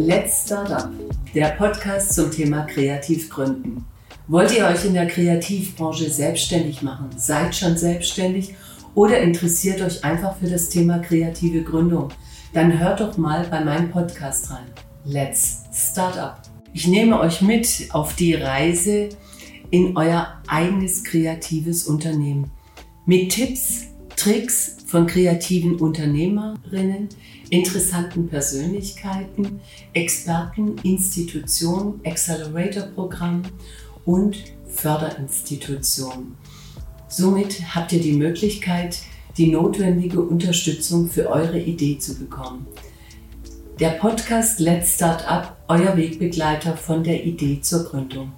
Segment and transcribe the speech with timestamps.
[0.00, 0.90] Let's Start Up,
[1.34, 3.84] der Podcast zum Thema Kreativgründen.
[4.28, 7.08] Wollt ihr euch in der Kreativbranche selbstständig machen?
[7.16, 8.54] Seid schon selbstständig
[8.94, 12.10] oder interessiert euch einfach für das Thema kreative Gründung?
[12.52, 14.66] Dann hört doch mal bei meinem Podcast rein.
[15.04, 16.42] Let's Start Up.
[16.72, 19.08] Ich nehme euch mit auf die Reise
[19.72, 22.52] in euer eigenes kreatives Unternehmen
[23.04, 23.86] mit Tipps,
[24.18, 27.08] Tricks von kreativen Unternehmerinnen,
[27.50, 29.60] interessanten Persönlichkeiten,
[29.92, 33.46] Experten, Institutionen, Accelerator-Programmen
[34.04, 36.36] und Förderinstitutionen.
[37.06, 38.98] Somit habt ihr die Möglichkeit,
[39.36, 42.66] die notwendige Unterstützung für eure Idee zu bekommen.
[43.78, 48.32] Der Podcast Let's Start Up, euer Wegbegleiter von der Idee zur Gründung.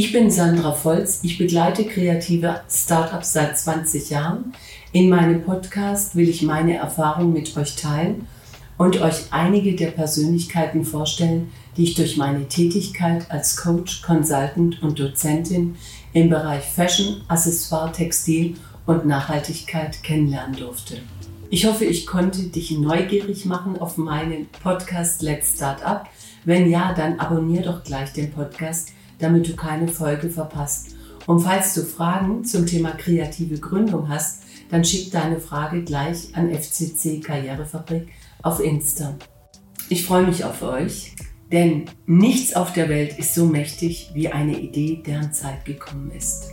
[0.00, 4.52] Ich bin Sandra Volz, ich begleite kreative Startups seit 20 Jahren.
[4.92, 8.28] In meinem Podcast will ich meine Erfahrungen mit euch teilen
[8.76, 15.00] und euch einige der Persönlichkeiten vorstellen, die ich durch meine Tätigkeit als Coach, Consultant und
[15.00, 15.74] Dozentin
[16.12, 18.54] im Bereich Fashion, Accessoire, Textil
[18.86, 20.98] und Nachhaltigkeit kennenlernen durfte.
[21.50, 26.08] Ich hoffe, ich konnte dich neugierig machen auf meinen Podcast Let's Start Up.
[26.44, 30.94] Wenn ja, dann abonniere doch gleich den Podcast, damit du keine Folge verpasst.
[31.26, 36.52] Und falls du Fragen zum Thema kreative Gründung hast, dann schick deine Frage gleich an
[36.52, 38.08] FCC Karrierefabrik
[38.42, 39.16] auf Insta.
[39.88, 41.14] Ich freue mich auf euch,
[41.50, 46.52] denn nichts auf der Welt ist so mächtig wie eine Idee, deren Zeit gekommen ist.